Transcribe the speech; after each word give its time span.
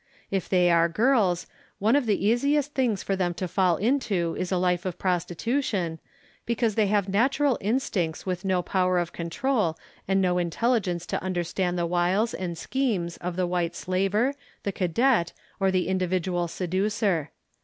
If 0.31 0.49
they 0.49 0.71
are 0.71 0.89
girls, 0.89 1.45
one 1.77 1.95
of 1.95 2.07
the 2.07 2.25
easiest 2.25 2.73
things 2.73 3.03
for 3.03 3.15
them 3.15 3.35
to 3.35 3.47
fall 3.47 3.77
into 3.77 4.35
is 4.39 4.51
a 4.51 4.57
life 4.57 4.83
of 4.83 4.97
prostitu 4.97 5.63
tion, 5.63 5.99
because 6.43 6.73
they 6.73 6.87
have 6.87 7.07
natural 7.07 7.55
instincts 7.61 8.25
with 8.25 8.43
no 8.43 8.63
power 8.63 8.97
of 8.97 9.13
control 9.13 9.77
and 10.07 10.19
no 10.19 10.39
intelligence 10.39 11.05
to 11.05 11.21
understand 11.21 11.77
the 11.77 11.85
wiles 11.85 12.33
and 12.33 12.57
schemes 12.57 13.17
of 13.17 13.35
the 13.35 13.45
white 13.45 13.75
slaver, 13.75 14.33
the 14.63 14.71
cadet, 14.71 15.33
or 15.59 15.69
the 15.69 15.87
in 15.87 15.99
dividual 15.99 16.47
seducer. 16.47 17.29